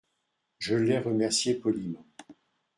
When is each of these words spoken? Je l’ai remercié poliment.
Je 0.57 0.73
l’ai 0.73 0.97
remercié 0.97 1.53
poliment. 1.53 2.07